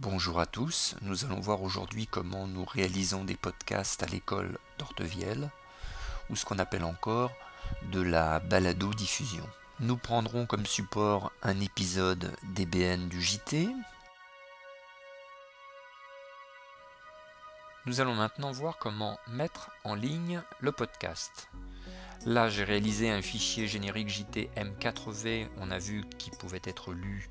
Bonjour 0.00 0.40
à 0.40 0.46
tous, 0.46 0.96
nous 1.02 1.26
allons 1.26 1.40
voir 1.40 1.60
aujourd'hui 1.60 2.06
comment 2.06 2.46
nous 2.46 2.64
réalisons 2.64 3.22
des 3.22 3.36
podcasts 3.36 4.02
à 4.02 4.06
l'école 4.06 4.56
d'Ortevielle, 4.78 5.50
ou 6.30 6.36
ce 6.36 6.46
qu'on 6.46 6.58
appelle 6.58 6.84
encore 6.84 7.32
de 7.92 8.00
la 8.00 8.40
balado-diffusion. 8.40 9.46
Nous 9.78 9.98
prendrons 9.98 10.46
comme 10.46 10.64
support 10.64 11.32
un 11.42 11.60
épisode 11.60 12.34
DBN 12.54 13.10
du 13.10 13.20
JT. 13.20 13.68
Nous 17.84 18.00
allons 18.00 18.14
maintenant 18.14 18.52
voir 18.52 18.78
comment 18.78 19.18
mettre 19.28 19.70
en 19.84 19.94
ligne 19.94 20.40
le 20.60 20.72
podcast. 20.72 21.50
Là, 22.26 22.50
j'ai 22.50 22.64
réalisé 22.64 23.10
un 23.10 23.22
fichier 23.22 23.66
générique 23.66 24.10
JT 24.10 24.50
M4V, 24.54 25.48
on 25.58 25.70
a 25.70 25.78
vu 25.78 26.04
qu'il 26.18 26.34
pouvait 26.34 26.60
être 26.64 26.92
lu 26.92 27.30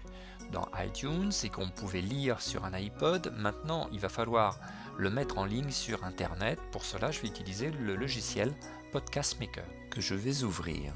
dans 0.52 0.68
iTunes 0.84 1.32
et 1.44 1.50
qu'on 1.50 1.70
pouvait 1.70 2.02
lire 2.02 2.42
sur 2.42 2.66
un 2.66 2.74
iPod. 2.74 3.32
Maintenant, 3.38 3.88
il 3.92 4.00
va 4.00 4.10
falloir 4.10 4.60
le 4.98 5.12
mettre 5.12 5.38
en 5.38 5.46
ligne 5.46 5.70
sur 5.70 6.04
Internet. 6.04 6.60
Pour 6.72 6.86
cela, 6.86 7.12
je 7.12 7.22
vais 7.22 7.28
utiliser 7.28 7.70
le 7.70 7.96
logiciel 7.96 8.52
Podcast 8.92 9.40
Maker 9.40 9.66
que 9.92 10.02
je 10.02 10.16
vais 10.16 10.44
ouvrir. 10.44 10.92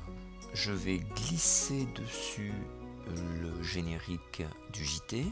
Je 0.56 0.72
vais 0.72 0.98
glisser 0.98 1.88
dessus 1.94 2.54
le 3.42 3.62
générique 3.62 4.42
du 4.72 4.84
JT. 4.84 5.26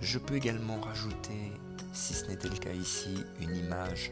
Je 0.00 0.18
peux 0.18 0.34
également 0.34 0.80
rajouter, 0.80 1.52
si 1.92 2.14
ce 2.14 2.26
n'était 2.26 2.48
le 2.48 2.56
cas 2.56 2.72
ici, 2.72 3.14
une 3.40 3.54
image 3.54 4.10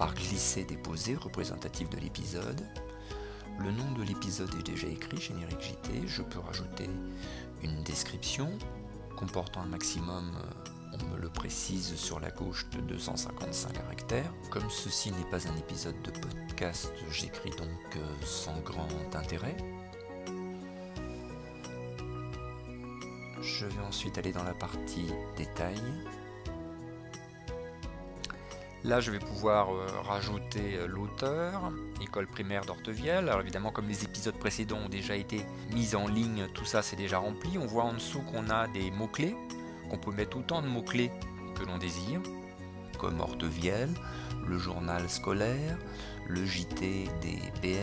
par 0.00 0.14
glisser-déposer 0.14 1.14
représentative 1.14 1.90
de 1.90 1.98
l'épisode. 1.98 2.66
Le 3.58 3.70
nom 3.70 3.92
de 3.98 4.02
l'épisode 4.02 4.48
est 4.58 4.62
déjà 4.62 4.86
écrit, 4.86 5.20
générique 5.20 5.60
JT. 5.60 6.06
Je 6.06 6.22
peux 6.22 6.38
rajouter 6.38 6.88
une 7.62 7.82
description 7.82 8.48
comportant 9.14 9.60
un 9.60 9.66
maximum, 9.66 10.32
euh, 10.36 10.94
on 10.94 11.12
me 11.12 11.20
le 11.20 11.28
précise 11.28 11.94
sur 11.96 12.18
la 12.18 12.30
gauche, 12.30 12.66
de 12.70 12.80
255 12.80 13.74
caractères. 13.74 14.32
Comme 14.50 14.70
ceci 14.70 15.10
n'est 15.10 15.30
pas 15.30 15.46
un 15.46 15.56
épisode 15.58 16.00
de 16.00 16.12
podcast, 16.12 16.90
j'écris 17.10 17.50
donc 17.50 17.96
euh, 17.96 18.24
sans 18.24 18.58
grand 18.60 18.88
intérêt. 19.14 19.58
Je 23.42 23.66
vais 23.66 23.82
ensuite 23.86 24.16
aller 24.16 24.32
dans 24.32 24.44
la 24.44 24.54
partie 24.54 25.08
détails 25.36 25.82
Là, 28.82 29.00
je 29.00 29.10
vais 29.10 29.18
pouvoir 29.18 29.74
euh, 29.74 29.86
rajouter 30.02 30.76
euh, 30.76 30.86
l'auteur, 30.86 31.70
école 32.02 32.26
primaire 32.26 32.64
d'Ortevielle. 32.64 33.28
Alors 33.28 33.42
évidemment, 33.42 33.70
comme 33.70 33.88
les 33.88 34.04
épisodes 34.04 34.38
précédents 34.38 34.78
ont 34.78 34.88
déjà 34.88 35.16
été 35.16 35.44
mis 35.74 35.94
en 35.94 36.08
ligne, 36.08 36.46
tout 36.54 36.64
ça 36.64 36.80
c'est 36.80 36.96
déjà 36.96 37.18
rempli. 37.18 37.58
On 37.58 37.66
voit 37.66 37.84
en 37.84 37.92
dessous 37.92 38.22
qu'on 38.22 38.48
a 38.48 38.68
des 38.68 38.90
mots-clés, 38.90 39.36
qu'on 39.90 39.98
peut 39.98 40.12
mettre 40.12 40.38
autant 40.38 40.62
de 40.62 40.66
mots-clés 40.66 41.10
que 41.58 41.64
l'on 41.64 41.76
désire, 41.76 42.22
comme 42.98 43.20
Ortevielle, 43.20 43.92
le 44.46 44.56
journal 44.56 45.10
scolaire, 45.10 45.76
le 46.26 46.46
JT 46.46 47.08
des 47.20 47.78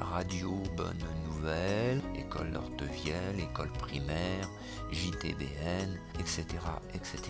Radio 0.00 0.62
Bonne 0.76 1.04
Nouvelle, 1.26 2.00
École 2.16 2.52
d'Ortevielle, 2.52 3.38
École 3.38 3.72
Primaire, 3.72 4.48
JTBN, 4.92 5.98
etc., 6.18 6.46
etc. 6.94 7.20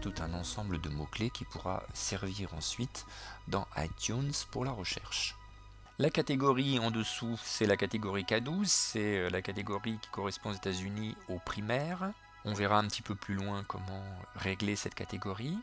Tout 0.00 0.14
un 0.20 0.34
ensemble 0.34 0.80
de 0.80 0.88
mots-clés 0.88 1.30
qui 1.30 1.44
pourra 1.44 1.82
servir 1.92 2.54
ensuite 2.54 3.06
dans 3.48 3.66
iTunes 3.76 4.32
pour 4.50 4.64
la 4.64 4.72
recherche. 4.72 5.36
La 5.98 6.08
catégorie 6.08 6.78
en 6.78 6.90
dessous, 6.90 7.38
c'est 7.42 7.66
la 7.66 7.76
catégorie 7.76 8.22
K12, 8.22 8.64
c'est 8.64 9.18
euh, 9.18 9.28
la 9.28 9.42
catégorie 9.42 9.98
qui 10.00 10.08
correspond 10.08 10.50
aux 10.50 10.54
États-Unis 10.54 11.14
aux 11.28 11.38
primaires. 11.38 12.12
On 12.46 12.54
verra 12.54 12.78
un 12.78 12.86
petit 12.86 13.02
peu 13.02 13.14
plus 13.14 13.34
loin 13.34 13.64
comment 13.68 14.02
régler 14.34 14.76
cette 14.76 14.94
catégorie. 14.94 15.58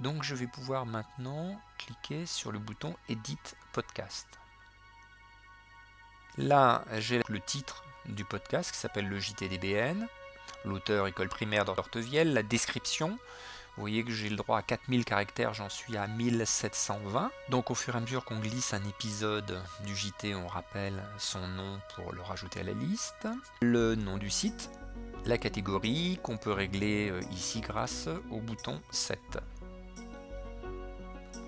Donc 0.00 0.24
je 0.24 0.34
vais 0.34 0.46
pouvoir 0.46 0.84
maintenant 0.84 1.58
cliquer 1.78 2.26
sur 2.26 2.52
le 2.52 2.58
bouton 2.58 2.94
Edit 3.08 3.38
Podcast. 3.72 4.26
Là, 6.36 6.84
j'ai 6.98 7.22
le 7.28 7.40
titre 7.40 7.84
du 8.06 8.24
podcast 8.24 8.72
qui 8.72 8.78
s'appelle 8.78 9.08
le 9.08 9.18
JTDBN, 9.18 10.06
l'auteur 10.64 11.06
école 11.06 11.28
primaire 11.28 11.64
d'Ortevielle, 11.64 12.32
la 12.32 12.42
description. 12.42 13.18
Vous 13.76 13.80
voyez 13.80 14.04
que 14.04 14.12
j'ai 14.12 14.28
le 14.28 14.36
droit 14.36 14.58
à 14.58 14.62
4000 14.62 15.04
caractères, 15.04 15.52
j'en 15.52 15.68
suis 15.68 15.96
à 15.96 16.06
1720. 16.06 17.30
Donc 17.50 17.72
au 17.72 17.74
fur 17.74 17.94
et 17.94 17.98
à 17.98 18.00
mesure 18.00 18.24
qu'on 18.24 18.38
glisse 18.38 18.72
un 18.72 18.84
épisode 18.84 19.60
du 19.84 19.96
JT, 19.96 20.34
on 20.36 20.46
rappelle 20.46 21.02
son 21.18 21.46
nom 21.48 21.80
pour 21.94 22.12
le 22.12 22.22
rajouter 22.22 22.60
à 22.60 22.62
la 22.62 22.72
liste. 22.72 23.26
Le 23.62 23.96
nom 23.96 24.16
du 24.16 24.30
site, 24.30 24.70
la 25.26 25.38
catégorie 25.38 26.20
qu'on 26.22 26.36
peut 26.36 26.52
régler 26.52 27.10
euh, 27.10 27.20
ici 27.32 27.62
grâce 27.62 28.08
au 28.30 28.38
bouton 28.38 28.80
7. 28.90 29.18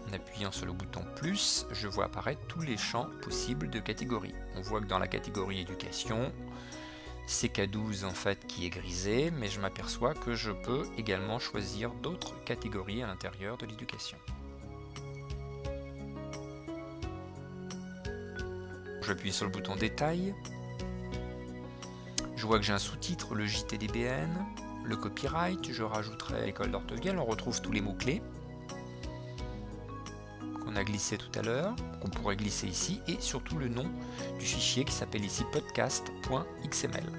En 0.08 0.12
appuyant 0.12 0.50
sur 0.50 0.66
le 0.66 0.72
bouton 0.72 1.04
plus, 1.14 1.66
je 1.72 1.86
vois 1.86 2.06
apparaître 2.06 2.40
tous 2.48 2.62
les 2.62 2.76
champs 2.76 3.08
possibles 3.22 3.70
de 3.70 3.78
catégories. 3.78 4.34
On 4.56 4.62
voit 4.62 4.80
que 4.80 4.86
dans 4.86 4.98
la 4.98 5.08
catégorie 5.08 5.60
éducation, 5.60 6.32
c'est 7.26 7.52
K12 7.52 8.04
en 8.04 8.10
fait 8.10 8.46
qui 8.46 8.66
est 8.66 8.70
grisé, 8.70 9.30
mais 9.32 9.48
je 9.48 9.60
m'aperçois 9.60 10.14
que 10.14 10.34
je 10.34 10.52
peux 10.52 10.84
également 10.96 11.38
choisir 11.38 11.90
d'autres 12.02 12.34
catégories 12.44 13.02
à 13.02 13.06
l'intérieur 13.06 13.56
de 13.56 13.66
l'éducation. 13.66 14.16
J'appuie 19.02 19.32
sur 19.32 19.46
le 19.46 19.52
bouton 19.52 19.76
détail. 19.76 20.34
Je 22.36 22.46
vois 22.46 22.58
que 22.58 22.64
j'ai 22.64 22.72
un 22.72 22.78
sous-titre, 22.78 23.34
le 23.34 23.46
JTDBN, 23.46 24.30
le 24.84 24.96
copyright, 24.96 25.72
je 25.72 25.82
rajouterai 25.82 26.46
l'école 26.46 26.70
d'Ortevielle, 26.70 27.18
on 27.18 27.24
retrouve 27.24 27.60
tous 27.60 27.72
les 27.72 27.80
mots-clés 27.80 28.22
glissé 30.84 31.16
tout 31.18 31.38
à 31.38 31.42
l'heure, 31.42 31.74
qu'on 32.00 32.08
pourrait 32.08 32.36
glisser 32.36 32.66
ici, 32.66 33.00
et 33.08 33.16
surtout 33.20 33.58
le 33.58 33.68
nom 33.68 33.86
du 34.38 34.44
fichier 34.44 34.84
qui 34.84 34.92
s'appelle 34.92 35.24
ici 35.24 35.44
podcast.xml. 35.52 37.12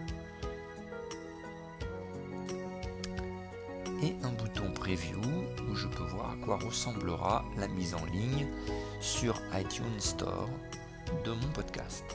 Et 4.03 4.15
un 4.23 4.31
bouton 4.31 4.71
preview 4.73 5.19
où 5.69 5.75
je 5.75 5.87
peux 5.87 6.03
voir 6.03 6.31
à 6.31 6.35
quoi 6.45 6.57
ressemblera 6.57 7.43
la 7.57 7.67
mise 7.67 7.95
en 7.95 8.05
ligne 8.05 8.47
sur 8.99 9.41
iTunes 9.53 9.99
Store 9.99 10.49
de 11.25 11.31
mon 11.31 11.47
podcast. 11.53 12.05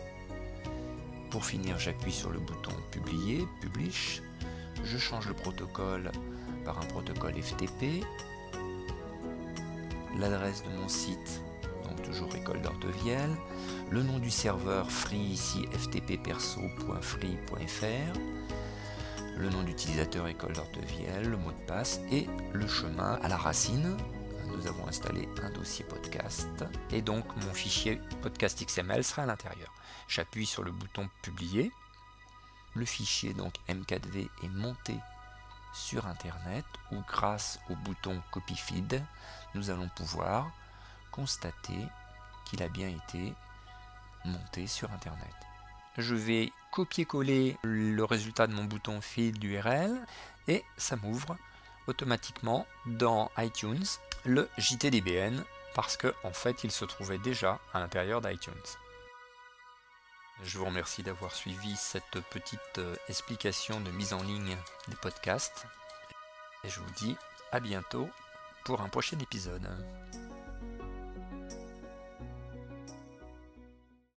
Pour 1.31 1.45
finir, 1.45 1.79
j'appuie 1.79 2.13
sur 2.13 2.31
le 2.31 2.39
bouton 2.39 2.73
publier, 2.91 3.45
publish, 3.61 4.23
je 4.85 4.99
change 4.99 5.27
le 5.29 5.35
protocole 5.35 6.13
par 6.65 6.79
un 6.79 6.87
protocole 6.87 7.35
FTP 7.41 8.05
l'adresse 10.19 10.65
de 10.65 10.71
mon 10.71 10.89
site, 10.89 11.43
donc 11.89 12.03
toujours 12.03 12.35
école 12.35 12.61
d'Ortevielle, 12.63 13.37
le 13.91 14.03
nom 14.03 14.19
du 14.19 14.31
serveur 14.31 14.91
free 14.91 15.19
ici 15.19 15.67
ftpperso.free.fr, 15.73 18.19
le 19.37 19.49
nom 19.49 19.63
d'utilisateur 19.63 20.29
école 20.29 20.53
d'Ortevielle, 20.53 21.29
le 21.29 21.37
mot 21.37 21.53
de 21.53 21.67
passe 21.67 22.01
et 22.11 22.27
le 22.53 22.67
chemin 22.67 23.19
à 23.23 23.29
la 23.29 23.37
racine. 23.37 23.97
Nous 24.49 24.67
avons 24.67 24.87
installé 24.87 25.29
un 25.43 25.51
dossier 25.51 25.85
podcast 25.85 26.65
et 26.91 27.01
donc 27.01 27.25
mon 27.45 27.55
fichier 27.55 28.01
podcast 28.21 28.65
XML 28.65 29.03
sera 29.03 29.23
à 29.23 29.27
l'intérieur. 29.27 29.73
J'appuie 30.09 30.47
sur 30.47 30.63
le 30.63 30.73
bouton 30.73 31.09
publier. 31.23 31.73
Le 32.75 32.85
fichier 32.85 33.35
donc 33.35 33.55
M4V 33.69 34.29
est 34.45 34.49
monté 34.49 34.95
sur 35.73 36.07
Internet 36.07 36.65
ou 36.91 37.01
grâce 37.07 37.61
au 37.71 37.77
bouton 37.77 38.21
Copy 38.31 38.57
Feed, 38.57 39.03
nous 39.55 39.71
allons 39.71 39.89
pouvoir 39.89 40.51
constater 41.11 41.87
qu'il 42.45 42.63
a 42.63 42.69
bien 42.69 42.89
été 42.89 43.35
monté 44.25 44.67
sur 44.67 44.91
Internet. 44.93 45.35
Je 45.99 46.15
vais 46.15 46.53
copier-coller 46.71 47.59
le 47.63 48.03
résultat 48.05 48.47
de 48.47 48.55
mon 48.55 48.65
bouton 48.65 49.01
Feed 49.01 49.39
d'URL 49.39 49.95
et 50.49 50.65
ça 50.77 50.97
m'ouvre 50.97 51.37
automatiquement 51.87 52.67
dans 52.87 53.31
iTunes 53.39 53.85
le 54.25 54.49
JTDBN 54.57 55.43
parce 55.75 55.97
qu'en 55.97 56.13
en 56.25 56.33
fait 56.33 56.65
il 56.65 56.71
se 56.71 56.85
trouvait 56.85 57.19
déjà 57.19 57.61
à 57.73 57.81
l'intérieur 57.81 58.21
d'iTunes. 58.21 58.53
Je 60.41 60.59
vous 60.59 60.65
remercie 60.65 61.03
d'avoir 61.03 61.35
suivi 61.35 61.77
cette 61.77 62.21
petite 62.31 62.79
euh, 62.79 62.97
explication 63.09 63.81
de 63.81 63.91
mise 63.91 64.13
en 64.13 64.23
ligne 64.23 64.57
des 64.89 64.97
podcasts. 64.97 65.67
Et 66.65 66.69
je 66.69 66.81
vous 66.81 66.91
dis 66.97 67.17
à 67.53 67.61
bientôt 67.61 68.09
pour 68.65 68.81
un 68.81 68.89
prochain 68.89 69.19
épisode. 69.19 69.69